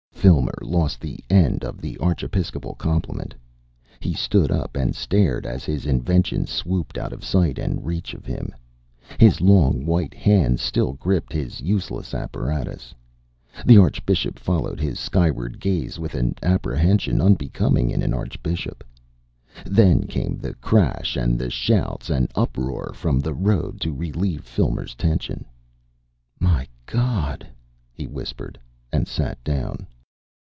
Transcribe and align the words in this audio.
Filmer 0.21 0.53
lost 0.61 1.01
the 1.01 1.19
end 1.31 1.63
of 1.63 1.81
the 1.81 1.97
archiepiscopal 1.97 2.75
compliment. 2.75 3.33
He 3.99 4.13
stood 4.13 4.51
up 4.51 4.75
and 4.77 4.95
stared 4.95 5.47
as 5.47 5.65
his 5.65 5.87
invention 5.87 6.45
swooped 6.45 6.95
out 6.99 7.11
of 7.11 7.25
sight 7.25 7.57
and 7.57 7.83
reach 7.87 8.13
of 8.13 8.23
him. 8.27 8.53
His 9.19 9.41
long, 9.41 9.83
white 9.83 10.13
hands 10.13 10.61
still 10.61 10.93
gripped 10.93 11.33
his 11.33 11.59
useless 11.59 12.13
apparatus. 12.13 12.93
The 13.65 13.79
archbishop 13.79 14.37
followed 14.37 14.79
his 14.79 14.99
skyward 14.99 15.57
stare 15.59 15.83
with 15.99 16.13
an 16.13 16.35
apprehension 16.43 17.19
unbecoming 17.19 17.89
in 17.89 18.03
an 18.03 18.13
archbishop. 18.13 18.83
Then 19.65 20.03
came 20.03 20.37
the 20.37 20.53
crash 20.53 21.17
and 21.17 21.39
the 21.39 21.49
shouts 21.49 22.11
and 22.11 22.29
uproar 22.35 22.91
from 22.93 23.21
the 23.21 23.33
road 23.33 23.81
to 23.81 23.91
relieve 23.91 24.43
Filmer's 24.43 24.93
tension. 24.93 25.45
"My 26.39 26.67
God!" 26.85 27.47
he 27.91 28.05
whispered, 28.05 28.59
and 28.93 29.07
sat 29.07 29.43
down. 29.43 29.87